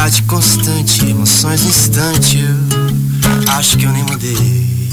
Felicidade 0.00 0.22
constante, 0.22 1.04
emoções 1.04 1.62
instante. 1.62 2.38
Eu 2.38 3.52
acho 3.52 3.76
que 3.76 3.84
eu 3.84 3.92
nem 3.92 4.02
mudei 4.04 4.88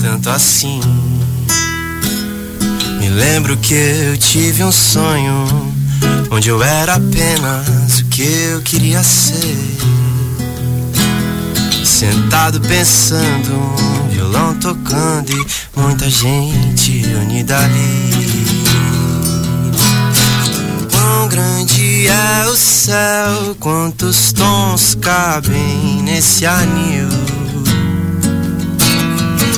tanto 0.00 0.30
assim. 0.30 0.80
Me 3.00 3.08
lembro 3.08 3.56
que 3.56 3.74
eu 3.74 4.16
tive 4.16 4.62
um 4.62 4.70
sonho 4.70 5.74
onde 6.30 6.48
eu 6.48 6.62
era 6.62 6.94
apenas 6.94 7.98
o 7.98 8.04
que 8.04 8.22
eu 8.22 8.62
queria 8.62 9.02
ser. 9.02 9.58
Sentado 11.84 12.60
pensando, 12.60 13.52
um 14.04 14.08
violão 14.08 14.54
tocando 14.60 15.32
e 15.32 15.46
muita 15.80 16.08
gente 16.08 17.04
unida 17.20 17.58
ali. 17.58 18.31
Grande 21.32 22.08
é 22.08 22.46
o 22.46 22.54
céu, 22.54 23.56
quantos 23.58 24.34
tons 24.34 24.94
cabem 25.00 26.02
nesse 26.02 26.44
anil. 26.44 27.08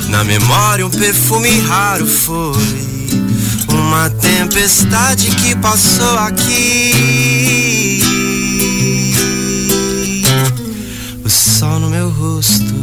Na 0.07 0.23
memória, 0.23 0.87
um 0.87 0.89
perfume 0.89 1.49
raro 1.67 2.07
foi 2.07 2.55
uma 3.67 4.09
tempestade 4.09 5.29
que 5.31 5.53
passou 5.57 6.17
aqui. 6.19 8.01
O 11.25 11.29
sol 11.29 11.81
no 11.81 11.89
meu 11.89 12.09
rosto, 12.09 12.73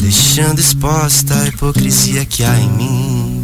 deixando 0.00 0.60
exposta 0.60 1.34
a 1.42 1.48
hipocrisia 1.48 2.24
que 2.24 2.42
há 2.42 2.58
em 2.58 2.70
mim. 2.70 3.43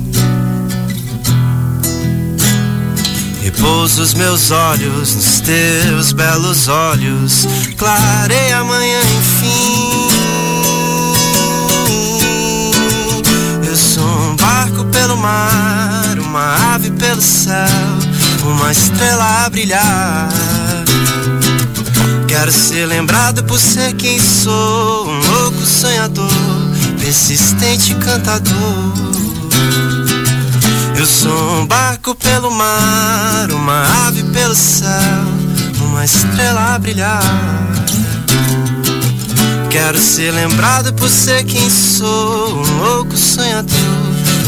Repouso 3.61 4.01
os 4.01 4.15
meus 4.15 4.51
olhos 4.51 5.15
nos 5.15 5.41
teus 5.41 6.13
belos 6.13 6.67
olhos, 6.67 7.47
clarei 7.77 8.53
amanhã 8.53 8.99
enfim. 9.19 10.09
Eu 13.63 13.77
sou 13.77 14.03
um 14.03 14.37
barco 14.37 14.83
pelo 14.87 15.15
mar, 15.19 16.19
uma 16.19 16.75
ave 16.75 16.91
pelo 16.93 17.21
céu, 17.21 17.69
uma 18.45 18.73
estrela 18.73 19.45
a 19.45 19.51
brilhar. 19.51 20.31
Quero 22.27 22.51
ser 22.51 22.87
lembrado 22.87 23.45
por 23.45 23.59
ser 23.59 23.93
quem 23.93 24.19
sou, 24.19 25.07
um 25.07 25.21
louco 25.21 25.61
sonhador, 25.67 26.33
persistente 26.99 27.95
cantador. 27.97 29.30
Eu 31.01 31.07
sou 31.07 31.53
um 31.53 31.67
barco 31.67 32.15
pelo 32.15 32.51
mar, 32.51 33.51
uma 33.53 34.07
ave 34.07 34.23
pelo 34.35 34.55
céu, 34.55 35.25
uma 35.81 36.05
estrela 36.05 36.75
a 36.75 36.79
brilhar. 36.79 37.23
Quero 39.71 39.99
ser 39.99 40.31
lembrado 40.31 40.93
por 40.93 41.09
ser 41.09 41.43
quem 41.45 41.71
sou, 41.71 42.55
um 42.55 42.83
louco 42.83 43.17
sonhador, 43.17 43.73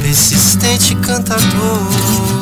persistente 0.03 0.94
cantador. 0.97 2.41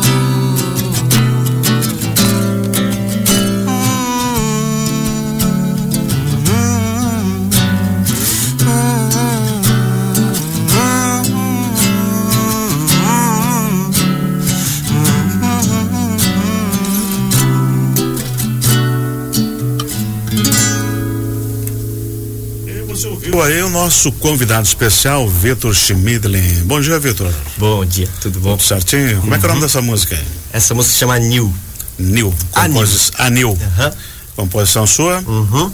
Viu 23.30 23.40
aí 23.40 23.62
o 23.62 23.70
nosso 23.70 24.10
convidado 24.10 24.66
especial, 24.66 25.28
Vitor 25.28 25.72
Schmidlin. 25.72 26.64
Bom 26.64 26.80
dia, 26.80 26.98
Vitor. 26.98 27.32
Bom 27.56 27.84
dia, 27.84 28.08
tudo 28.20 28.40
bom? 28.40 28.56
Tudo 28.56 28.66
certinho? 28.66 29.20
Como 29.20 29.32
é 29.32 29.38
que 29.38 29.44
é 29.44 29.46
o 29.46 29.50
nome 29.50 29.62
dessa 29.62 29.80
música 29.80 30.16
aí? 30.16 30.24
Essa 30.52 30.74
música 30.74 30.92
se 30.94 30.98
chama 30.98 31.16
Nil. 31.20 31.54
Nil. 31.96 32.34
Compos... 32.50 33.12
Anil. 33.16 33.56
Aham. 33.62 33.92
Composição 34.34 34.84
sua? 34.84 35.20
Uhum. 35.20 35.72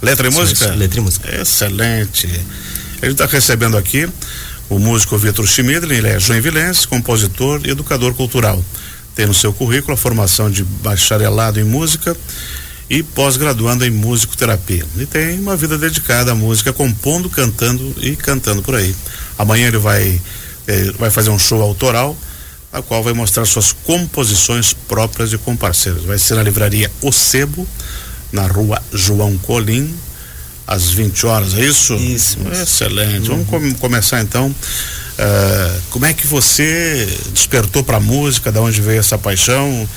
Letra 0.00 0.28
e 0.28 0.30
Isso, 0.30 0.40
música? 0.40 0.64
isso, 0.64 0.74
letra 0.78 0.98
e 0.98 1.02
música. 1.02 1.40
Excelente. 1.42 2.26
Ele 3.02 3.12
está 3.12 3.26
recebendo 3.26 3.76
aqui 3.76 4.08
o 4.70 4.78
músico 4.78 5.18
Vitor 5.18 5.46
Schmidlin, 5.46 5.96
ele 5.96 6.08
é 6.08 6.18
joinvilense, 6.18 6.88
compositor 6.88 7.60
e 7.66 7.70
educador 7.70 8.14
cultural. 8.14 8.64
Tem 9.14 9.26
no 9.26 9.34
seu 9.34 9.52
currículo 9.52 9.92
a 9.92 9.96
formação 9.98 10.50
de 10.50 10.64
bacharelado 10.64 11.60
em 11.60 11.64
música 11.64 12.16
e 12.88 13.02
pós-graduando 13.02 13.84
em 13.84 13.90
musicoterapia. 13.90 14.84
E 14.98 15.06
tem 15.06 15.38
uma 15.38 15.56
vida 15.56 15.78
dedicada 15.78 16.32
à 16.32 16.34
música, 16.34 16.72
compondo, 16.72 17.30
cantando 17.30 17.94
e 18.00 18.14
cantando 18.16 18.62
por 18.62 18.74
aí. 18.74 18.94
Amanhã 19.38 19.68
ele 19.68 19.78
vai, 19.78 20.20
eh, 20.66 20.92
vai 20.98 21.10
fazer 21.10 21.30
um 21.30 21.38
show 21.38 21.62
autoral, 21.62 22.16
a 22.72 22.82
qual 22.82 23.02
vai 23.02 23.12
mostrar 23.12 23.44
suas 23.46 23.72
composições 23.72 24.72
próprias 24.72 25.32
e 25.32 25.38
com 25.38 25.56
parceiros. 25.56 26.04
Vai 26.04 26.18
ser 26.18 26.34
na 26.34 26.42
livraria 26.42 26.90
O 27.00 27.10
Sebo, 27.10 27.66
na 28.32 28.46
rua 28.46 28.82
João 28.92 29.38
Colim, 29.38 29.94
às 30.66 30.90
20 30.90 31.24
horas, 31.26 31.54
é 31.54 31.64
isso? 31.64 31.94
Isso. 31.94 32.38
Excelente. 32.52 33.28
Vamos 33.28 33.46
com- 33.48 33.74
começar 33.74 34.20
então. 34.20 34.54
eh, 35.16 35.78
como 35.90 36.04
é 36.06 36.12
que 36.12 36.26
você 36.26 37.06
despertou 37.32 37.82
para 37.84 37.98
a 37.98 38.00
música? 38.00 38.50
Da 38.50 38.60
onde 38.60 38.80
veio 38.80 38.98
essa 38.98 39.16
paixão? 39.16 39.88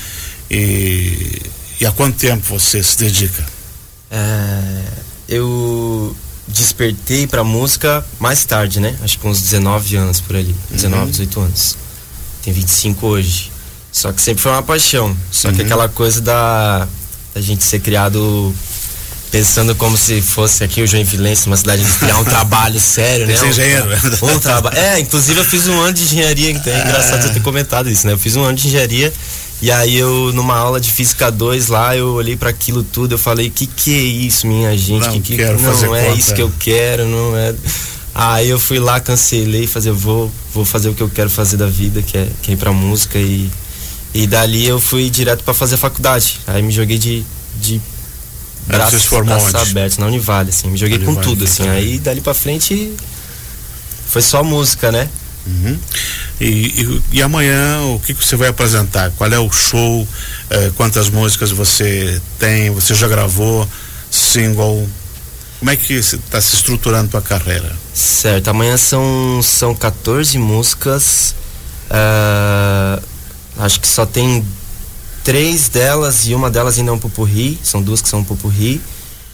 E, 0.52 1.42
e 1.80 1.86
há 1.86 1.92
quanto 1.92 2.18
tempo 2.18 2.44
você 2.48 2.82
se 2.84 2.98
dedica? 2.98 3.44
É, 4.10 4.84
eu 5.30 6.16
despertei 6.48 7.28
pra 7.28 7.44
música 7.44 8.06
mais 8.20 8.46
tarde, 8.46 8.80
né? 8.80 8.96
Acho 9.04 9.16
que 9.18 9.22
com 9.22 9.30
uns 9.30 9.42
19 9.42 9.96
anos 9.98 10.22
por 10.22 10.36
ali. 10.36 10.56
19, 10.72 11.12
18 11.12 11.40
anos. 11.42 11.78
Tenho 12.44 12.56
25 12.56 13.06
hoje. 13.06 13.52
Só 13.92 14.12
que 14.14 14.22
sempre 14.22 14.42
foi 14.42 14.52
uma 14.52 14.64
paixão. 14.64 15.16
Só 15.32 15.52
que 15.52 15.60
Uhum. 15.60 15.66
aquela 15.66 15.90
coisa 15.90 16.22
da, 16.22 16.88
da 17.36 17.42
gente 17.42 17.64
ser 17.64 17.80
criado 17.80 18.54
pensando 19.30 19.76
como 19.76 19.98
se 19.98 20.22
fosse 20.22 20.64
aqui 20.64 20.82
o 20.82 20.88
Joinvilense, 20.88 21.48
uma 21.48 21.58
cidade 21.58 21.82
industrial, 21.82 22.22
um 22.22 22.24
trabalho 22.26 22.80
sério, 22.80 23.28
né? 23.28 23.34
que 23.34 23.40
ser 23.40 23.48
engenheiro, 23.50 23.86
né? 23.88 24.00
Um, 24.22 24.32
um 24.36 24.40
trabalho. 24.40 24.78
É, 24.78 25.00
inclusive 25.00 25.38
eu 25.40 25.44
fiz 25.44 25.68
um 25.68 25.78
ano 25.82 25.94
de 25.94 26.04
engenharia, 26.04 26.52
então 26.52 26.72
é 26.72 26.80
engraçado 26.82 27.24
você 27.24 27.30
ter 27.32 27.42
comentado 27.42 27.90
isso, 27.90 28.08
né? 28.08 28.14
Eu 28.14 28.18
fiz 28.18 28.38
um 28.38 28.44
ano 28.44 28.58
de 28.58 28.68
engenharia 28.68 29.12
e 29.62 29.72
aí 29.72 29.98
eu, 29.98 30.32
numa 30.34 30.56
aula 30.56 30.80
de 30.80 30.92
física 30.92 31.32
2 31.32 31.68
lá, 31.68 31.96
eu 31.96 32.10
olhei 32.14 32.36
para 32.36 32.50
aquilo 32.50 32.84
tudo, 32.84 33.16
eu 33.16 33.18
falei, 33.18 33.50
que 33.50 33.66
que 33.66 33.94
é 33.94 34.04
isso, 34.04 34.46
minha 34.46 34.78
gente? 34.78 35.06
Não 35.06 35.14
que, 35.14 35.22
que 35.22 35.36
quero 35.36 35.60
não 35.60 35.72
fazer 35.72 35.86
é 35.96 36.06
conta. 36.06 36.20
isso 36.20 36.34
que 36.34 36.42
eu 36.42 36.52
quero, 36.60 37.08
não 37.08 37.36
é. 37.36 37.56
Aí 38.14 38.50
eu 38.50 38.60
fui 38.60 38.80
lá, 38.80 39.00
cancelei, 39.00 39.68
fazer, 39.68 39.92
vou, 39.92 40.32
vou 40.54 40.66
fazer 40.66 40.90
o 40.90 40.94
que 40.94 41.02
eu 41.02 41.10
quero 41.10 41.30
fazer 41.30 41.58
da 41.58 41.68
vida, 41.68 42.02
que 42.02 42.18
é, 42.18 42.28
que 42.42 42.52
é 42.52 42.54
ir 42.54 42.58
pra 42.58 42.72
música 42.72 43.18
e 43.18 43.50
e 44.14 44.26
dali 44.26 44.66
eu 44.66 44.80
fui 44.80 45.10
direto 45.10 45.44
para 45.44 45.54
fazer 45.54 45.78
faculdade. 45.78 46.40
Aí 46.48 46.62
me 46.62 46.72
joguei 46.72 46.98
de 46.98 47.24
de 47.60 47.82
braços, 48.66 49.08
braços 49.08 49.56
abertos 49.56 49.98
na 49.98 50.08
Univale, 50.08 50.50
assim, 50.50 50.70
me 50.70 50.78
joguei 50.78 51.00
com 51.00 51.12
Univale, 51.12 51.28
tudo, 51.28 51.44
assim. 51.44 51.68
Aí 51.68 52.00
dali 52.00 52.22
pra 52.22 52.34
frente 52.34 52.94
foi 54.08 54.22
só 54.22 54.44
música, 54.44 54.92
né? 54.92 55.10
Uhum. 55.48 55.80
E, 56.42 56.46
e, 56.46 57.02
e 57.14 57.22
amanhã 57.22 57.82
o 57.84 58.00
que, 58.00 58.14
que 58.14 58.26
você 58.26 58.36
vai 58.36 58.50
apresentar? 58.50 59.12
Qual 59.12 59.32
é 59.32 59.40
o 59.40 59.50
show? 59.50 60.06
Eh, 60.50 60.72
quantas 60.76 61.10
músicas 61.10 61.52
você 61.52 62.22
tem? 62.38 62.70
Você 62.72 62.94
já 62.94 63.08
gravou? 63.08 63.68
Single? 64.12 64.88
Como 65.60 65.72
é 65.72 65.76
que 65.76 65.94
está 65.94 66.40
se 66.40 66.56
estruturando 66.56 67.10
tua 67.10 67.22
carreira? 67.22 67.76
Certo, 67.94 68.50
amanhã 68.50 68.78
são, 68.78 69.40
são 69.42 69.74
14 69.74 70.38
músicas. 70.38 71.34
ah, 71.90 73.00
acho 73.58 73.80
que 73.80 73.88
só 73.88 74.06
tem 74.06 74.46
três 75.24 75.68
delas 75.68 76.28
e 76.28 76.36
uma 76.36 76.50
delas 76.52 76.78
ainda 76.78 76.92
é 76.92 76.94
um 76.94 77.00
pupurri. 77.00 77.58
São 77.64 77.82
duas 77.82 78.02
que 78.02 78.10
são 78.10 78.20
um 78.20 78.24
pupurri. 78.24 78.82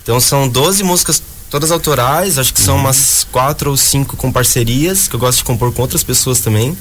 Então 0.02 0.20
são 0.20 0.48
12 0.48 0.84
músicas 0.84 1.22
todas 1.54 1.70
autorais. 1.70 2.40
Acho 2.40 2.52
que 2.52 2.60
são 2.60 2.76
umas 2.76 3.28
quatro 3.32 3.70
ou 3.70 3.78
cinco 3.78 4.18
com 4.18 4.32
parcerias, 4.32 5.08
que 5.08 5.16
eu 5.16 5.20
gosto 5.20 5.38
de 5.38 5.44
compor 5.44 5.72
com 5.72 5.84
outras 5.84 6.04
pessoas 6.04 6.40
também. 6.40 6.76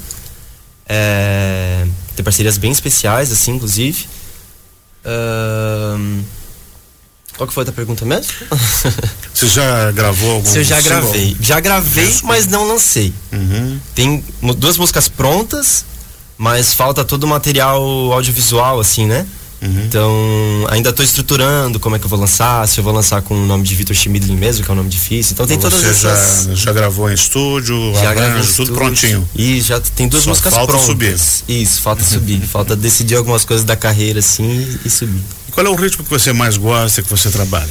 É, 0.89 1.85
tem 2.15 2.23
parcerias 2.23 2.57
bem 2.57 2.71
especiais, 2.71 3.31
assim, 3.31 3.51
inclusive. 3.51 4.07
Ahn, 5.05 6.23
qual 7.37 7.47
que 7.47 7.53
foi 7.53 7.61
a 7.61 7.65
outra 7.65 7.75
pergunta 7.75 8.03
mesmo? 8.03 8.33
Você 9.31 9.47
já 9.47 9.91
gravou 9.91 10.31
algum 10.31 10.55
eu 10.55 10.63
já 10.63 10.81
single? 10.81 11.01
gravei. 11.01 11.37
Já 11.39 11.59
gravei, 11.59 12.15
mas 12.23 12.47
não 12.47 12.67
lancei. 12.67 13.13
Uhum. 13.31 13.79
Tem 13.93 14.23
duas 14.57 14.75
músicas 14.79 15.07
prontas, 15.07 15.85
mas 16.35 16.73
falta 16.73 17.05
todo 17.05 17.25
o 17.25 17.27
material 17.27 17.83
audiovisual, 18.11 18.79
assim, 18.79 19.05
né? 19.05 19.27
Uhum. 19.63 19.85
Então, 19.85 20.67
ainda 20.69 20.89
estou 20.89 21.05
estruturando 21.05 21.79
como 21.79 21.95
é 21.95 21.99
que 21.99 22.03
eu 22.05 22.09
vou 22.09 22.19
lançar, 22.19 22.67
se 22.67 22.79
eu 22.79 22.83
vou 22.83 22.91
lançar 22.93 23.21
com 23.21 23.33
o 23.33 23.45
nome 23.45 23.63
de 23.63 23.73
Vitor 23.75 23.95
Schmidlin 23.95 24.35
mesmo, 24.35 24.63
que 24.65 24.69
é 24.69 24.73
um 24.73 24.77
nome 24.77 24.89
difícil. 24.89 25.33
Então 25.33 25.47
tem 25.47 25.57
Você 25.57 25.69
todas 25.69 25.83
essas. 25.85 26.45
Já, 26.47 26.53
já 26.55 26.73
gravou 26.73 27.09
em 27.09 27.13
estúdio, 27.13 27.93
Já 27.95 28.09
arranjo, 28.11 28.27
em 28.27 28.41
tudo 28.41 28.49
estúdio. 28.49 28.73
prontinho. 28.73 29.29
E 29.35 29.61
já 29.61 29.79
tem 29.79 30.07
duas 30.09 30.23
Só 30.23 30.29
músicas 30.31 30.53
falta 30.53 30.67
prontas. 30.73 30.85
subir. 30.87 31.15
Isso, 31.47 31.81
falta 31.81 32.03
subir. 32.03 32.41
falta 32.47 32.75
decidir 32.75 33.15
algumas 33.15 33.45
coisas 33.45 33.65
da 33.65 33.75
carreira 33.75 34.19
assim 34.19 34.43
e, 34.83 34.87
e 34.87 34.89
subir. 34.89 35.21
Qual 35.51 35.65
é 35.65 35.69
o 35.69 35.75
ritmo 35.75 36.03
que 36.03 36.09
você 36.09 36.33
mais 36.33 36.57
gosta 36.57 37.01
que 37.01 37.09
você 37.09 37.29
trabalha? 37.29 37.69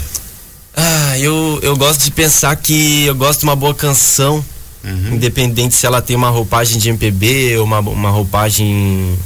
Ah, 0.74 1.18
eu, 1.18 1.58
eu 1.62 1.76
gosto 1.76 2.02
de 2.02 2.10
pensar 2.10 2.56
que 2.56 3.04
eu 3.04 3.14
gosto 3.14 3.40
de 3.40 3.44
uma 3.44 3.56
boa 3.56 3.74
canção, 3.74 4.42
Uhum. 4.84 5.14
independente 5.14 5.76
se 5.76 5.86
ela 5.86 6.02
tem 6.02 6.16
uma 6.16 6.28
roupagem 6.28 6.76
de 6.76 6.88
MPB 6.88 7.56
ou 7.58 7.64
uma, 7.64 7.78
uma 7.78 8.10
roupagem, 8.10 9.16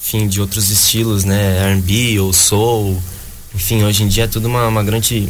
enfim, 0.00 0.26
de 0.26 0.40
outros 0.40 0.70
estilos, 0.70 1.24
né? 1.24 1.58
R&B 1.72 2.18
ou 2.20 2.32
soul. 2.32 3.00
Enfim, 3.54 3.84
hoje 3.84 4.02
em 4.02 4.08
dia 4.08 4.24
é 4.24 4.26
tudo 4.26 4.46
uma, 4.46 4.66
uma 4.66 4.84
grande 4.84 5.28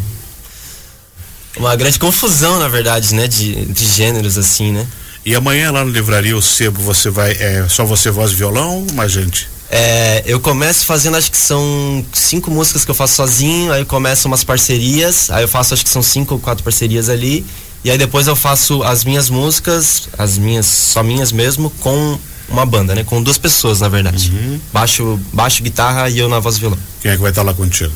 uma 1.56 1.74
grande 1.74 1.98
confusão, 1.98 2.58
na 2.58 2.68
verdade, 2.68 3.14
né, 3.14 3.26
de, 3.26 3.64
de 3.66 3.84
gêneros 3.84 4.38
assim, 4.38 4.72
né? 4.72 4.86
E 5.24 5.34
amanhã 5.34 5.70
lá 5.70 5.84
no 5.84 5.90
Livraria 5.90 6.36
O 6.36 6.42
Sebo 6.42 6.80
você 6.80 7.10
vai, 7.10 7.32
é 7.32 7.66
só 7.68 7.84
você 7.84 8.10
voz 8.10 8.30
e 8.30 8.34
violão 8.34 8.78
ou 8.78 8.92
mais 8.94 9.10
gente? 9.12 9.48
É, 9.70 10.22
eu 10.24 10.40
começo 10.40 10.86
fazendo, 10.86 11.16
acho 11.16 11.30
que 11.30 11.36
são 11.36 12.04
cinco 12.12 12.50
músicas 12.50 12.84
que 12.84 12.90
eu 12.90 12.94
faço 12.94 13.16
sozinho, 13.16 13.70
aí 13.72 13.84
começam 13.84 14.30
umas 14.30 14.42
parcerias, 14.42 15.30
aí 15.30 15.44
eu 15.44 15.48
faço, 15.48 15.74
acho 15.74 15.84
que 15.84 15.90
são 15.90 16.02
cinco 16.02 16.34
ou 16.34 16.40
quatro 16.40 16.64
parcerias 16.64 17.10
ali, 17.10 17.44
e 17.84 17.90
aí 17.90 17.98
depois 17.98 18.26
eu 18.26 18.34
faço 18.34 18.82
as 18.82 19.04
minhas 19.04 19.28
músicas, 19.28 20.08
as 20.16 20.38
minhas, 20.38 20.64
só 20.64 21.02
minhas 21.02 21.30
mesmo, 21.30 21.68
com 21.80 22.18
uma 22.48 22.64
banda, 22.66 22.94
né? 22.94 23.04
Com 23.04 23.22
duas 23.22 23.38
pessoas, 23.38 23.80
na 23.80 23.88
verdade. 23.88 24.30
Uhum. 24.30 24.60
Baixo, 24.72 25.18
baixo, 25.32 25.62
guitarra 25.62 26.08
e 26.08 26.18
eu 26.18 26.28
na 26.28 26.38
voz 26.40 26.56
e 26.56 26.60
violão. 26.60 26.78
Quem 27.02 27.10
é 27.10 27.14
que 27.16 27.20
vai 27.22 27.30
estar 27.30 27.42
lá 27.42 27.52
contigo? 27.54 27.92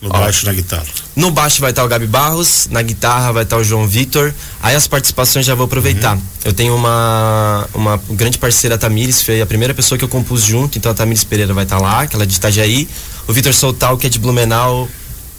No 0.00 0.10
Ó. 0.10 0.12
baixo 0.20 0.44
e 0.44 0.46
na 0.46 0.52
guitarra. 0.52 0.84
No 1.16 1.30
baixo 1.32 1.60
vai 1.60 1.70
estar 1.70 1.82
o 1.84 1.88
Gabi 1.88 2.06
Barros, 2.06 2.68
na 2.70 2.80
guitarra 2.82 3.32
vai 3.32 3.42
estar 3.42 3.56
o 3.56 3.64
João 3.64 3.84
Vitor. 3.88 4.32
Aí 4.62 4.76
as 4.76 4.86
participações 4.86 5.44
já 5.44 5.56
vou 5.56 5.64
aproveitar. 5.64 6.16
Eu 6.44 6.52
tenho 6.52 6.72
uma, 6.76 7.68
uma 7.74 8.00
grande 8.10 8.38
parceira, 8.38 8.76
a 8.76 8.78
Tamires, 8.78 9.22
foi 9.22 9.40
a 9.40 9.46
primeira 9.46 9.74
pessoa 9.74 9.98
que 9.98 10.04
eu 10.04 10.08
compus 10.08 10.42
junto, 10.44 10.78
então 10.78 10.92
a 10.92 10.94
Tamires 10.94 11.24
Pereira 11.24 11.52
vai 11.52 11.64
estar 11.64 11.78
lá, 11.80 12.06
que 12.06 12.14
ela 12.14 12.22
é 12.22 12.26
de 12.26 12.36
Itajaí. 12.36 12.88
O 13.26 13.32
Vitor 13.32 13.52
Soltal, 13.52 13.98
que 13.98 14.06
é 14.06 14.10
de 14.10 14.20
Blumenau, 14.20 14.88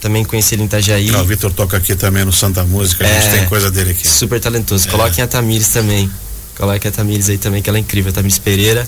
também 0.01 0.25
conheci 0.25 0.55
ele 0.55 0.63
em 0.63 0.65
Itajaí. 0.65 1.09
Ah, 1.15 1.21
o 1.21 1.25
Vitor 1.25 1.53
toca 1.53 1.77
aqui 1.77 1.95
também 1.95 2.25
no 2.25 2.33
Santa 2.33 2.63
Música, 2.65 3.05
a 3.05 3.07
gente 3.07 3.27
É. 3.27 3.37
tem 3.39 3.45
coisa 3.47 3.71
dele 3.71 3.91
aqui. 3.91 4.05
Super 4.05 4.41
talentoso. 4.41 4.89
Coloquem 4.89 5.23
a 5.23 5.27
Tamires 5.27 5.69
também. 5.69 6.11
Coloquem 6.59 6.89
a 6.89 6.91
Tamires 6.91 7.29
aí 7.29 7.37
também, 7.37 7.61
que 7.61 7.69
ela 7.69 7.77
é 7.77 7.81
incrível, 7.81 8.11
a 8.11 8.13
Tamires 8.13 8.37
Pereira. 8.37 8.85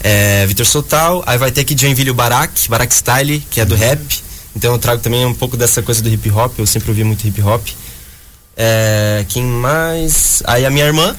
É, 0.00 0.46
Vitor 0.46 0.64
Soltal, 0.64 1.24
aí 1.26 1.36
vai 1.36 1.50
ter 1.50 1.62
aqui 1.62 1.76
Joinville 1.76 2.12
Barak, 2.12 2.68
Barak 2.68 2.94
Style, 2.94 3.40
que 3.50 3.60
é 3.60 3.64
do 3.64 3.74
rap. 3.74 4.00
Então 4.54 4.72
eu 4.72 4.78
trago 4.78 5.02
também 5.02 5.26
um 5.26 5.34
pouco 5.34 5.56
dessa 5.56 5.82
coisa 5.82 6.00
do 6.00 6.08
hip 6.08 6.30
hop, 6.30 6.56
eu 6.58 6.66
sempre 6.66 6.90
ouvi 6.90 7.02
muito 7.02 7.26
hip 7.26 7.42
hop. 7.42 7.66
É, 8.56 9.24
quem 9.28 9.42
mais? 9.42 10.42
Aí 10.46 10.64
a 10.64 10.70
minha 10.70 10.84
irmã, 10.84 11.16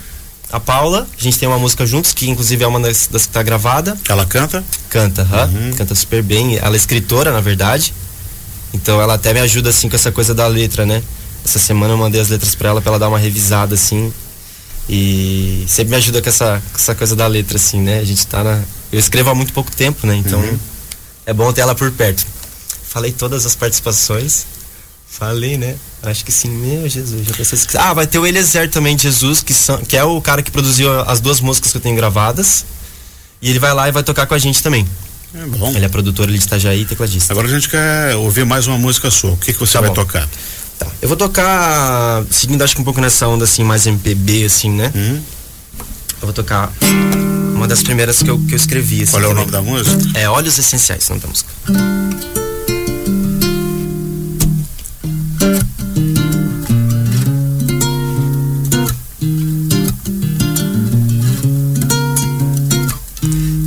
a 0.51 0.59
Paula, 0.59 1.05
a 1.17 1.21
gente 1.21 1.37
tem 1.37 1.47
uma 1.47 1.59
música 1.59 1.85
juntos, 1.85 2.13
que 2.13 2.29
inclusive 2.29 2.63
é 2.63 2.67
uma 2.67 2.79
das, 2.79 3.07
das 3.07 3.25
que 3.25 3.33
tá 3.33 3.43
gravada. 3.43 3.97
Ela 4.07 4.25
canta? 4.25 4.63
Canta, 4.89 5.27
hã? 5.29 5.45
Uhum. 5.47 5.73
canta 5.73 5.93
super 5.95 6.23
bem. 6.23 6.57
Ela 6.57 6.75
é 6.75 6.77
escritora, 6.77 7.33
na 7.33 7.41
verdade. 7.41 7.93
Então 8.73 9.01
ela 9.01 9.15
até 9.15 9.33
me 9.33 9.41
ajuda 9.41 9.69
assim 9.69 9.89
com 9.89 9.95
essa 9.95 10.11
coisa 10.11 10.33
da 10.33 10.47
letra, 10.47 10.85
né? 10.85 11.03
Essa 11.43 11.59
semana 11.59 11.93
eu 11.93 11.97
mandei 11.97 12.21
as 12.21 12.29
letras 12.29 12.55
pra 12.55 12.69
ela 12.69 12.81
pra 12.81 12.91
ela 12.91 12.99
dar 12.99 13.09
uma 13.09 13.19
revisada 13.19 13.75
assim. 13.75 14.13
E 14.91 15.65
sempre 15.67 15.91
me 15.91 15.95
ajuda 15.97 16.19
com 16.21 16.29
essa, 16.29 16.61
com 16.71 16.77
essa 16.79 16.95
coisa 16.95 17.15
da 17.15 17.27
letra 17.27 17.57
assim, 17.57 17.79
né? 17.79 17.99
A 17.99 18.03
gente 18.03 18.25
tá 18.25 18.43
na 18.43 18.61
eu 18.91 18.99
escrevo 18.99 19.29
há 19.29 19.35
muito 19.35 19.53
pouco 19.53 19.71
tempo, 19.71 20.07
né? 20.07 20.15
Então 20.15 20.39
Uhum. 20.39 20.57
é 21.27 21.33
bom 21.33 21.53
ter 21.53 21.61
ela 21.61 21.75
por 21.75 21.91
perto. 21.91 22.25
Falei 22.89 23.11
todas 23.11 23.45
as 23.45 23.55
participações. 23.55 24.45
Falei, 25.07 25.57
né? 25.57 25.75
Acho 26.01 26.25
que 26.25 26.31
sim, 26.31 26.49
meu 26.49 26.89
Jesus. 26.89 27.27
Já 27.27 27.33
pensei. 27.35 27.59
Ah, 27.77 27.93
vai 27.93 28.07
ter 28.07 28.17
o 28.17 28.25
Eliezer 28.25 28.69
também 28.69 28.95
de 28.95 29.03
Jesus, 29.03 29.41
que, 29.43 29.53
são, 29.53 29.77
que 29.77 29.95
é 29.95 30.03
o 30.03 30.19
cara 30.21 30.41
que 30.41 30.49
produziu 30.49 30.91
as 31.01 31.19
duas 31.19 31.39
músicas 31.39 31.71
que 31.71 31.77
eu 31.77 31.81
tenho 31.81 31.95
gravadas. 31.95 32.65
E 33.41 33.49
ele 33.49 33.59
vai 33.59 33.73
lá 33.73 33.87
e 33.87 33.91
vai 33.91 34.01
tocar 34.03 34.25
com 34.25 34.33
a 34.33 34.37
gente 34.39 34.61
também. 34.63 34.87
É 35.35 35.45
bom. 35.45 35.71
Ele 35.75 35.85
é 35.85 35.89
produtor 35.89 36.27
ali 36.27 36.37
de 36.39 36.45
Itajaí 36.45 36.81
e 36.81 36.85
tecladista. 36.85 37.31
Agora 37.33 37.47
a 37.47 37.51
gente 37.51 37.69
quer 37.69 38.15
ouvir 38.15 38.43
mais 38.45 38.65
uma 38.65 38.77
música 38.79 39.11
sua. 39.11 39.31
O 39.31 39.37
que, 39.37 39.53
que 39.53 39.59
você 39.59 39.73
Tá 39.73 39.81
vai 39.81 39.89
bom. 39.89 39.95
tocar? 39.95 40.27
Tá. 40.79 40.87
Eu 41.01 41.09
vou 41.09 41.17
tocar, 41.17 42.23
seguindo 42.31 42.63
acho 42.63 42.73
que 42.73 42.81
um 42.81 42.85
pouco 42.85 43.01
nessa 43.01 43.27
onda 43.27 43.43
assim, 43.43 43.63
mais 43.63 43.85
MPB, 43.85 44.45
assim, 44.45 44.71
né? 44.71 44.91
Hum? 44.95 45.21
Eu 46.21 46.27
vou 46.27 46.33
tocar 46.33 46.71
uma 47.53 47.67
das 47.67 47.83
primeiras 47.83 48.23
que 48.23 48.29
eu, 48.29 48.39
que 48.39 48.53
eu 48.53 48.57
escrevi. 48.57 49.03
Assim, 49.03 49.11
Qual 49.11 49.23
é 49.23 49.27
o 49.27 49.33
nome 49.33 49.51
da 49.51 49.61
música? 49.61 49.97
É 50.17 50.29
Olhos 50.29 50.57
Essenciais, 50.57 51.07
o 51.09 51.11
nome 51.11 51.21
da 51.21 51.27
música. 51.27 51.49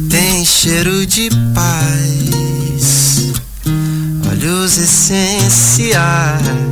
Tem 0.09 0.45
cheiro 0.45 1.07
de 1.07 1.29
paz, 1.55 3.33
olhos 4.31 4.79
essenciais. 4.79 6.72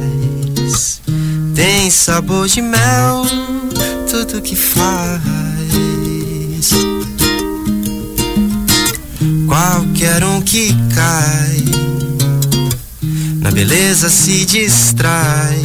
Tem 1.61 1.91
sabor 1.91 2.49
de 2.49 2.62
mel, 2.62 3.27
tudo 4.09 4.41
que 4.41 4.57
faz. 4.57 5.21
Qualquer 9.47 10.25
um 10.25 10.41
que 10.41 10.75
cai 10.95 11.62
na 13.43 13.51
beleza 13.51 14.09
se 14.09 14.47
distrai. 14.47 15.61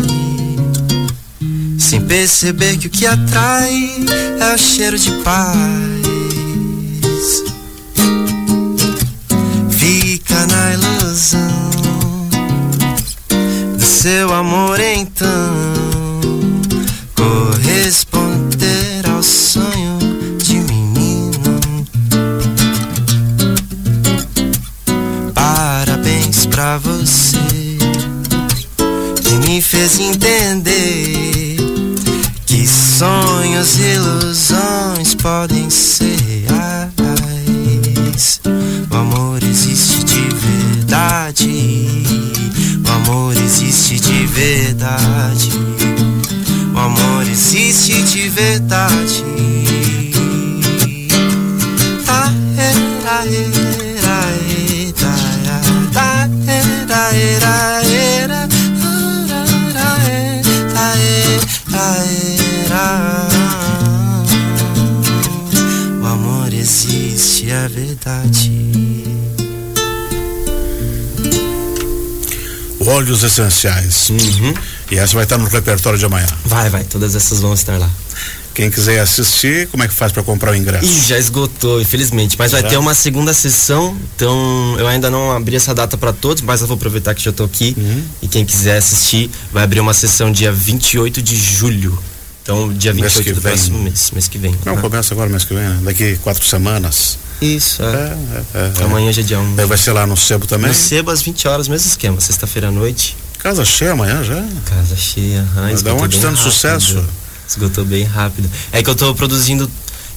Sem 1.80 2.02
perceber 2.02 2.78
que 2.78 2.88
o 2.88 2.90
que 2.90 3.08
atrai 3.08 3.90
é 4.42 4.54
o 4.54 4.58
cheiro 4.58 5.00
de 5.00 5.12
paz. 5.24 5.56
Fica 9.70 10.46
na 10.46 10.74
ilusão 10.74 11.80
do 13.78 13.86
seu 13.86 14.34
amor, 14.34 14.78
então 14.82 15.75
fez 29.66 30.00
entender 30.00 31.58
que 32.46 32.68
sonhos 32.68 33.80
e 33.80 33.96
ilusões 33.96 35.16
podem 35.16 35.70
ser 35.70 36.16
reais. 36.48 38.42
O 38.92 38.96
amor 38.96 39.44
existe 39.44 40.04
de 40.04 40.22
verdade. 40.36 42.04
O 42.86 42.92
amor 42.92 43.36
existe 43.36 44.00
de 44.00 44.26
verdade. 44.28 45.50
O 46.74 46.78
amor 46.78 47.28
existe 47.28 48.04
de 48.04 48.30
verdade. 48.30 49.24
Existe, 67.46 67.52
é 67.52 67.68
verdade. 67.68 68.52
Óleos 72.86 73.24
Essenciais. 73.24 74.10
Uhum. 74.10 74.54
E 74.92 74.98
essa 74.98 75.16
vai 75.16 75.24
estar 75.24 75.38
no 75.38 75.48
repertório 75.48 75.98
de 75.98 76.06
amanhã. 76.06 76.28
Vai, 76.46 76.70
vai, 76.70 76.84
todas 76.84 77.16
essas 77.16 77.40
vão 77.40 77.54
estar 77.54 77.80
lá. 77.80 77.90
Quem 78.54 78.70
quiser 78.70 79.00
assistir, 79.00 79.68
como 79.68 79.84
é 79.84 79.88
que 79.88 79.94
faz 79.94 80.14
para 80.14 80.24
comprar 80.24 80.52
o 80.52 80.56
ingresso? 80.56 80.86
Ih, 80.86 81.08
já 81.08 81.18
esgotou, 81.18 81.82
infelizmente. 81.82 82.38
Mas 82.40 82.54
vai 82.54 82.62
Já? 82.62 82.70
ter 82.70 82.78
uma 82.78 82.94
segunda 82.94 83.34
sessão, 83.34 83.98
então 84.16 84.78
eu 84.80 84.88
ainda 84.88 85.10
não 85.10 85.32
abri 85.32 85.58
essa 85.58 85.76
data 85.76 85.98
para 85.98 86.14
todos, 86.14 86.42
mas 86.42 86.62
eu 86.62 86.68
vou 86.68 86.76
aproveitar 86.76 87.14
que 87.14 87.22
já 87.22 87.34
tô 87.34 87.44
aqui. 87.44 87.76
Uhum. 87.78 88.04
E 88.22 88.28
quem 88.30 88.46
quiser 88.46 88.78
assistir, 88.78 89.30
vai 89.52 89.64
abrir 89.64 89.82
uma 89.82 89.94
sessão 89.94 90.32
dia 90.32 90.54
28 90.54 91.22
de 91.22 91.36
julho. 91.36 92.00
Então, 92.44 92.72
dia 92.72 92.94
Mês 92.94 93.14
28 93.16 93.26
que 93.26 93.34
do 93.34 93.42
vem. 93.42 93.52
próximo 93.52 93.80
mês, 93.80 94.12
mês 94.12 94.28
que 94.30 94.38
vem. 94.38 94.56
Não, 94.64 94.76
né? 94.76 94.82
começa 94.82 95.14
agora 95.14 95.28
mês 95.30 95.44
que 95.44 95.54
vem, 95.54 95.64
né? 95.64 95.80
Daqui 95.84 96.16
quatro 96.24 96.46
semanas. 96.46 97.18
Isso, 97.42 97.84
É, 97.84 97.86
é. 97.86 97.90
é, 97.90 98.60
é, 98.60 98.82
é. 98.82 98.84
Amanhã 98.86 99.12
já 99.12 99.22
é 99.22 99.26
dia 99.26 99.40
1. 99.40 99.56
Daí 99.56 99.66
vai 99.66 99.78
ser 99.78 99.92
lá 99.92 100.08
no 100.08 100.16
Sebo 100.16 100.48
também? 100.48 100.68
No 100.70 100.74
Sebo 100.74 101.12
às 101.12 101.22
20 101.22 101.48
horas, 101.48 101.68
mesmo 101.68 101.88
esquema, 101.90 102.20
sexta-feira 102.22 102.70
à 102.70 102.72
noite. 102.72 103.16
Casa 103.40 103.64
cheia 103.64 103.92
amanhã 103.92 104.24
já. 104.24 104.44
Casa 104.66 104.96
cheia. 104.96 105.42
aham, 105.42 105.62
Mas 105.70 105.82
da 105.82 105.94
onde 105.94 106.18
rápido. 106.18 106.38
sucesso? 106.38 107.06
Esgotou 107.48 107.86
bem 107.86 108.04
rápido. 108.04 108.50
É 108.72 108.82
que 108.82 108.90
eu 108.90 108.96
tô 108.96 109.14
produzindo. 109.14 109.70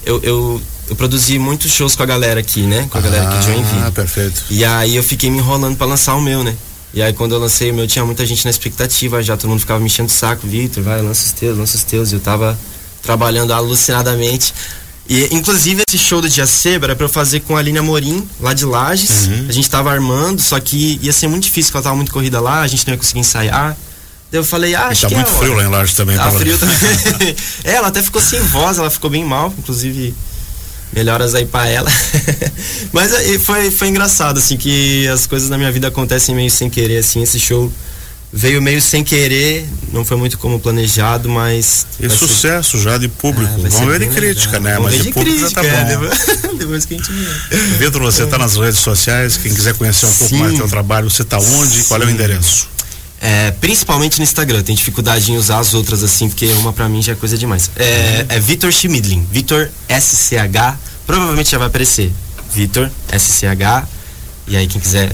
Eu, 0.03 0.19
eu, 0.23 0.61
eu 0.89 0.95
produzi 0.95 1.37
muitos 1.37 1.71
shows 1.71 1.95
com 1.95 2.01
a 2.01 2.05
galera 2.07 2.39
aqui, 2.39 2.61
né? 2.61 2.87
Com 2.89 2.97
a 2.97 3.01
galera 3.01 3.29
aqui 3.29 3.37
de 3.39 3.45
Joinville. 3.45 3.83
Ah, 3.85 3.91
perfeito. 3.91 4.41
E 4.49 4.65
aí 4.65 4.95
eu 4.95 5.03
fiquei 5.03 5.29
me 5.29 5.37
enrolando 5.37 5.75
para 5.77 5.85
lançar 5.85 6.15
o 6.15 6.21
meu, 6.21 6.43
né? 6.43 6.55
E 6.91 7.03
aí 7.03 7.13
quando 7.13 7.33
eu 7.35 7.39
lancei 7.39 7.69
o 7.69 7.73
meu, 7.75 7.85
tinha 7.85 8.03
muita 8.03 8.25
gente 8.25 8.43
na 8.45 8.49
expectativa, 8.49 9.21
já 9.21 9.37
todo 9.37 9.47
mundo 9.49 9.59
ficava 9.59 9.79
me 9.79 9.85
enchendo 9.85 10.09
o 10.09 10.11
saco, 10.11 10.47
Vitor, 10.47 10.81
vai, 10.81 10.99
lança 11.03 11.25
os 11.27 11.31
teus, 11.33 11.55
lança 11.55 11.77
os 11.77 11.83
teus. 11.83 12.11
E 12.11 12.15
eu 12.15 12.19
tava 12.19 12.57
trabalhando 13.03 13.53
alucinadamente. 13.53 14.53
E 15.09 15.27
inclusive 15.31 15.81
esse 15.89 15.97
show 15.97 16.21
do 16.21 16.29
Dia 16.29 16.45
Seba 16.45 16.85
era 16.85 16.95
pra 16.95 17.05
eu 17.05 17.09
fazer 17.09 17.39
com 17.39 17.57
a 17.57 17.59
Aline 17.59 17.79
Amorim, 17.79 18.29
lá 18.39 18.53
de 18.53 18.63
Lages. 18.63 19.25
Uhum. 19.25 19.47
A 19.49 19.51
gente 19.51 19.67
tava 19.67 19.91
armando, 19.91 20.39
só 20.39 20.59
que 20.59 20.99
ia 21.01 21.11
ser 21.11 21.27
muito 21.27 21.45
difícil, 21.45 21.69
porque 21.69 21.77
ela 21.77 21.83
tava 21.83 21.95
muito 21.95 22.11
corrida 22.11 22.39
lá, 22.39 22.61
a 22.61 22.67
gente 22.67 22.85
não 22.85 22.93
ia 22.93 22.97
conseguir 22.99 23.21
ensaiar. 23.21 23.75
Daí 24.31 24.39
eu 24.39 24.43
falei, 24.43 24.75
ah, 24.75 24.89
acho 24.89 25.01
tá 25.01 25.07
que 25.07 25.15
muito 25.15 25.31
é 25.31 25.33
frio 25.33 25.55
lá 25.55 25.63
em 25.63 25.67
Lages 25.67 25.95
também. 25.95 26.15
Tá 26.15 26.29
frio 26.29 26.55
também. 26.59 27.35
é, 27.63 27.71
ela 27.73 27.87
até 27.87 28.03
ficou 28.03 28.21
sem 28.21 28.39
voz, 28.39 28.77
ela 28.77 28.91
ficou 28.91 29.09
bem 29.09 29.25
mal, 29.25 29.51
inclusive 29.57 30.13
melhoras 30.93 31.33
aí 31.33 31.45
pra 31.45 31.67
ela. 31.67 31.91
Mas 32.93 33.11
aí 33.11 33.39
foi, 33.39 33.71
foi 33.71 33.87
engraçado, 33.87 34.37
assim, 34.37 34.57
que 34.57 35.07
as 35.07 35.25
coisas 35.25 35.49
na 35.49 35.57
minha 35.57 35.71
vida 35.71 35.87
acontecem 35.87 36.35
meio 36.35 36.51
sem 36.51 36.69
querer, 36.69 36.99
assim, 36.99 37.23
esse 37.23 37.39
show 37.39 37.71
veio 38.31 38.61
meio 38.61 38.81
sem 38.81 39.03
querer, 39.03 39.67
não 39.91 40.05
foi 40.05 40.17
muito 40.17 40.37
como 40.37 40.59
planejado, 40.59 41.27
mas. 41.29 41.87
E 41.99 42.07
vai 42.07 42.17
ser- 42.17 42.27
sucesso 42.27 42.79
já 42.81 42.97
de 42.97 43.07
público. 43.07 43.51
Vai 43.61 43.71
Vamos 43.71 43.87
ver 43.87 43.99
de 43.99 44.15
crítica, 44.15 44.59
legal. 44.59 44.61
né? 44.61 44.73
Vamos 44.75 44.91
Mas 44.91 44.97
ver 44.97 45.03
de 45.03 45.11
público 45.13 45.39
já 45.39 45.51
tá 45.51 45.61
crítica, 45.61 45.91
é, 45.91 45.97
bom. 46.47 46.55
depois, 46.57 46.85
que 46.85 46.93
a 46.93 46.97
gente 46.97 47.11
vê. 47.11 47.57
Vitor, 47.77 48.01
você 48.01 48.23
está 48.23 48.37
nas 48.37 48.55
redes 48.55 48.79
sociais. 48.79 49.37
Quem 49.37 49.53
quiser 49.53 49.73
conhecer 49.73 50.05
um 50.05 50.11
pouco 50.13 50.29
Sim. 50.29 50.39
mais 50.39 50.51
do 50.51 50.57
seu 50.57 50.67
trabalho, 50.67 51.09
você 51.09 51.21
está 51.23 51.39
onde? 51.39 51.83
Qual 51.83 52.01
é 52.01 52.05
o 52.05 52.07
Sim. 52.07 52.13
endereço? 52.13 52.67
É, 53.21 53.51
principalmente 53.59 54.17
no 54.17 54.23
Instagram, 54.23 54.61
tem 54.63 54.73
dificuldade 54.73 55.29
em 55.31 55.35
usar 55.35 55.59
as 55.59 55.73
outras 55.73 56.01
assim, 56.03 56.29
porque 56.29 56.45
uma 56.53 56.71
pra 56.71 56.87
mim 56.87 57.01
já 57.01 57.11
é 57.11 57.15
coisa 57.15 57.37
demais. 57.37 57.69
É, 57.75 58.25
é 58.29 58.39
Vitor 58.39 58.71
Schmidlin, 58.71 59.27
Vitor 59.29 59.69
SCH, 59.89 60.77
provavelmente 61.05 61.51
já 61.51 61.57
vai 61.57 61.67
aparecer. 61.67 62.13
Vitor 62.53 62.89
SCH, 63.11 63.85
e 64.47 64.55
aí 64.55 64.67
quem 64.67 64.79
quiser, 64.79 65.13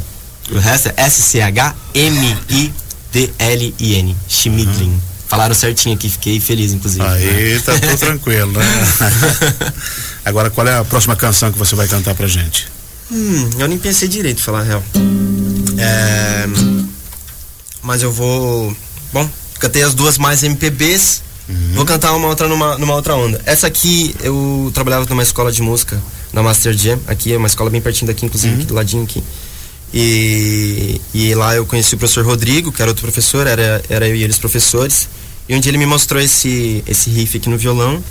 o 0.52 0.60
resto 0.60 0.90
é 0.96 1.10
S-C-H-M-I-D-L-I-N, 3.16 4.16
Schmidlin. 4.28 5.02
Falaram 5.28 5.56
certinho 5.56 5.96
aqui, 5.96 6.10
fiquei 6.10 6.40
feliz, 6.40 6.74
inclusive. 6.74 7.04
Aí 7.04 7.60
tá 7.62 7.74
tudo 7.80 7.98
tranquilo, 7.98 8.52
né? 8.52 8.64
Agora, 10.24 10.50
qual 10.50 10.68
é 10.68 10.78
a 10.78 10.84
próxima 10.84 11.16
canção 11.16 11.52
que 11.52 11.58
você 11.58 11.76
vai 11.76 11.88
cantar 11.88 12.14
pra 12.14 12.28
gente? 12.28 12.68
Hum, 13.12 13.50
eu 13.58 13.68
nem 13.68 13.78
pensei 13.78 14.08
direito, 14.08 14.42
falar 14.42 14.60
a 14.60 14.64
real. 14.64 14.84
É, 15.78 16.48
mas 17.82 18.02
eu 18.04 18.12
vou. 18.12 18.76
Bom, 19.12 19.30
cantei 19.60 19.84
as 19.84 19.94
duas 19.94 20.18
mais 20.18 20.44
MPBs. 20.44 21.24
Vou 21.76 21.86
cantar 21.86 22.14
uma 22.16 22.28
outra 22.28 22.48
numa, 22.48 22.76
numa 22.78 22.96
outra 22.96 23.16
onda. 23.16 23.40
Essa 23.46 23.68
aqui, 23.68 24.16
eu 24.22 24.72
trabalhava 24.74 25.06
numa 25.08 25.22
escola 25.22 25.52
de 25.52 25.62
música, 25.62 26.02
na 26.34 26.42
Master 26.42 26.74
Jam. 26.74 27.00
Aqui 27.06 27.34
é 27.34 27.38
uma 27.38 27.46
escola 27.46 27.70
bem 27.70 27.80
pertinho 27.80 28.08
daqui, 28.08 28.26
inclusive, 28.26 28.56
aqui 28.56 28.66
do 28.66 28.74
ladinho 28.74 29.04
aqui. 29.04 29.24
E, 29.98 31.00
e 31.14 31.34
lá 31.34 31.56
eu 31.56 31.66
conheci 31.66 31.96
o 31.96 31.98
professor 31.98 32.26
Rodrigo, 32.26 32.70
que 32.70 32.82
era 32.82 32.92
outro 32.92 33.04
professor, 33.04 33.48
era, 33.48 33.82
era 33.88 34.06
eu 34.06 34.14
e 34.14 34.24
eles 34.24 34.38
professores. 34.38 35.08
E 35.48 35.56
um 35.56 35.60
dia 35.62 35.70
ele 35.70 35.78
me 35.78 35.86
mostrou 35.86 36.22
esse, 36.22 36.84
esse 36.86 37.10
riff 37.10 37.38
aqui 37.38 37.50
no 37.50 37.58
violão. 37.58 38.04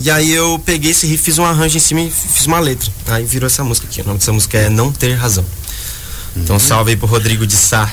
E 0.00 0.10
aí 0.10 0.32
eu 0.32 0.58
peguei 0.64 0.92
esse 0.92 1.06
riff, 1.06 1.22
fiz 1.22 1.38
um 1.38 1.44
arranjo 1.44 1.76
em 1.76 1.80
cima 1.80 2.00
e 2.00 2.10
fiz 2.10 2.46
uma 2.46 2.58
letra. 2.58 2.90
Aí 3.08 3.24
virou 3.26 3.46
essa 3.46 3.62
música 3.62 3.86
aqui. 3.86 4.00
O 4.00 4.04
nome 4.04 4.18
dessa 4.18 4.32
música 4.32 4.56
é 4.56 4.70
Não 4.70 4.90
Ter 4.90 5.12
Razão. 5.12 5.44
Então 6.34 6.58
salve 6.58 6.92
aí 6.92 6.96
pro 6.96 7.06
Rodrigo 7.06 7.46
de 7.46 7.54
Sá. 7.54 7.92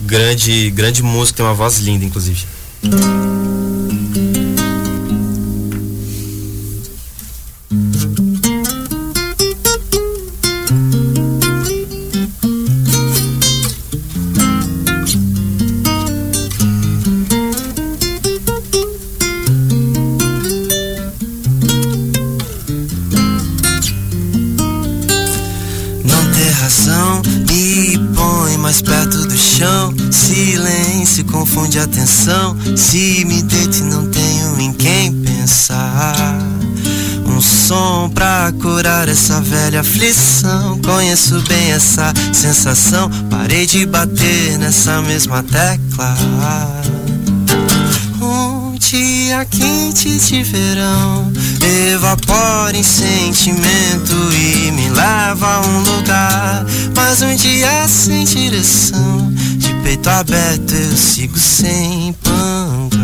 Grande, 0.00 0.70
grande 0.70 1.02
músico, 1.04 1.36
tem 1.36 1.46
uma 1.46 1.54
voz 1.54 1.78
linda, 1.78 2.04
inclusive. 2.04 2.44
Silêncio 30.80 31.24
confunde 31.26 31.78
a 31.78 31.84
atenção. 31.84 32.56
Se 32.74 33.24
me 33.26 33.42
deito 33.42 33.78
e 33.78 33.82
não 33.82 34.08
tenho 34.08 34.60
em 34.60 34.72
quem 34.72 35.12
pensar. 35.12 36.38
Um 37.26 37.40
som 37.40 38.10
pra 38.14 38.50
curar 38.60 39.06
essa 39.06 39.40
velha 39.42 39.80
aflição. 39.80 40.78
Conheço 40.78 41.40
bem 41.42 41.72
essa 41.72 42.12
sensação. 42.32 43.10
Parei 43.28 43.66
de 43.66 43.84
bater 43.84 44.58
nessa 44.58 45.02
mesma 45.02 45.42
tecla. 45.42 46.16
Um 48.22 48.74
dia 48.78 49.44
quente 49.44 50.16
de 50.18 50.42
verão 50.42 51.30
evapora 51.92 52.76
em 52.76 52.82
sentimento 52.82 54.14
e 54.32 54.72
me 54.72 54.88
leva 54.88 55.46
a 55.46 55.60
um 55.60 55.80
lugar. 55.82 56.66
Mas 56.96 57.22
um 57.22 57.34
dia 57.34 57.86
sem 57.88 58.24
direção, 58.24 59.29
peito 60.00 60.08
aberto 60.08 60.74
eu 60.74 60.96
sigo 60.96 61.38
sem 61.38 62.14
panga. 62.22 62.96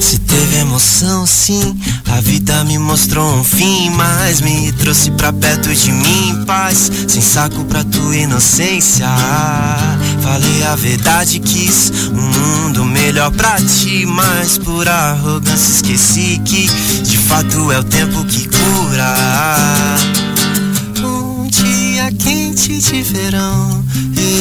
Se 0.00 0.18
teve 0.20 0.56
emoção, 0.56 1.26
sim, 1.26 1.76
a 2.10 2.20
vida 2.20 2.64
me 2.64 2.78
mostrou 2.78 3.34
um 3.34 3.44
fim, 3.44 3.90
mas 3.90 4.40
me 4.40 4.72
trouxe 4.72 5.10
pra 5.10 5.32
perto 5.32 5.74
de 5.74 5.92
mim, 5.92 6.44
paz, 6.46 6.90
sem 7.08 7.20
saco 7.20 7.64
pra 7.64 7.84
tua 7.84 8.16
inocência. 8.16 9.08
Falei 10.24 10.64
a 10.64 10.74
verdade, 10.74 11.38
quis 11.38 11.92
um 12.10 12.62
mundo 12.62 12.82
melhor 12.82 13.30
pra 13.30 13.56
ti, 13.60 14.06
mas 14.06 14.56
por 14.56 14.88
arrogância 14.88 15.70
esqueci 15.70 16.40
que 16.42 16.66
de 17.02 17.18
fato 17.18 17.70
é 17.70 17.78
o 17.78 17.84
tempo 17.84 18.24
que 18.24 18.48
cura. 18.48 19.14
Um 21.04 21.46
dia 21.46 22.10
quente 22.12 22.78
de 22.78 23.02
verão 23.02 23.84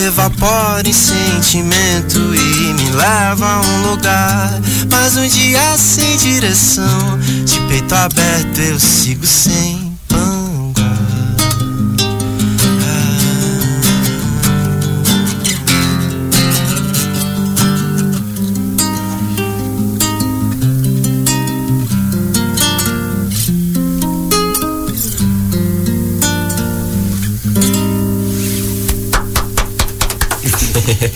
evapora 0.05 0.87
em 0.87 0.93
sentimento 0.93 2.17
e 2.33 2.73
me 2.73 2.89
leva 2.91 3.45
a 3.45 3.61
um 3.61 3.91
lugar. 3.91 4.61
Mas 4.89 5.17
um 5.17 5.27
dia 5.27 5.77
sem 5.77 6.17
direção, 6.17 7.19
de 7.45 7.59
peito 7.67 7.93
aberto 7.93 8.57
eu 8.59 8.79
sigo 8.79 9.25
sem 9.25 9.92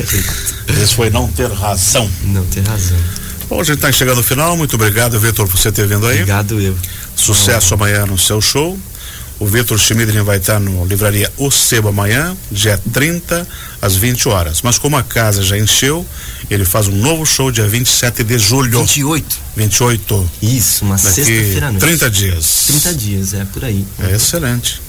Esse 0.67 0.95
foi 0.95 1.09
Não 1.09 1.27
Ter 1.27 1.51
Razão. 1.51 2.09
Não, 2.23 2.45
tem 2.45 2.63
razão. 2.63 2.97
Bom, 3.49 3.61
a 3.61 3.63
gente 3.63 3.75
está 3.75 3.91
chegando 3.91 4.17
no 4.17 4.23
final. 4.23 4.57
Muito 4.57 4.75
obrigado, 4.75 5.19
Vitor, 5.19 5.47
por 5.47 5.57
você 5.57 5.71
ter 5.71 5.87
vindo 5.87 6.05
aí. 6.05 6.15
Obrigado 6.15 6.59
eu. 6.59 6.75
Sucesso 7.15 7.73
amanhã 7.73 8.05
no 8.05 8.17
seu 8.17 8.41
show. 8.41 8.77
O 9.39 9.45
Vitor 9.45 9.77
Schmidlin 9.77 10.23
vai 10.23 10.37
estar 10.37 10.59
no 10.59 10.83
Livraria 10.85 11.31
O 11.37 11.51
Sebo 11.51 11.89
amanhã, 11.89 12.35
dia 12.51 12.81
30, 12.91 13.47
às 13.79 13.95
20 13.95 14.27
horas. 14.29 14.61
Mas 14.63 14.79
como 14.79 14.97
a 14.97 15.03
casa 15.03 15.43
já 15.43 15.57
encheu, 15.57 16.05
ele 16.49 16.65
faz 16.65 16.87
um 16.87 16.95
novo 16.95 17.23
show 17.23 17.51
dia 17.51 17.67
27 17.67 18.23
de 18.23 18.39
julho. 18.39 18.79
28. 18.79 19.37
28. 19.55 20.31
Isso, 20.41 20.83
uma 20.83 20.97
sexta-feira 20.97 21.67
noite. 21.71 21.81
30 21.81 22.09
dias. 22.09 22.63
30 22.67 22.93
dias, 22.95 23.33
é 23.33 23.45
por 23.45 23.63
aí. 23.63 23.85
É 23.99 24.15
excelente. 24.15 24.81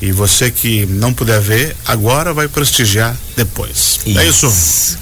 E 0.00 0.12
você 0.12 0.50
que 0.50 0.84
não 0.86 1.12
puder 1.12 1.40
ver, 1.40 1.74
agora 1.86 2.34
vai 2.34 2.48
prestigiar 2.48 3.16
depois. 3.34 4.00
É 4.04 4.26
isso? 4.26 4.46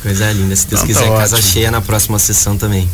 Coisa 0.03 0.31
linda. 0.33 0.55
Se 0.55 0.67
Deus 0.69 0.83
Então 0.83 0.95
tá 0.95 1.01
quiser, 1.03 1.19
casa 1.19 1.37
ótimo. 1.37 1.53
cheia 1.53 1.71
na 1.71 1.81
próxima 1.81 2.19
sessão 2.19 2.57
também. 2.57 2.89